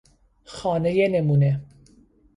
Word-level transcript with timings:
خانهی 0.43 1.07
نمونه 1.09 1.61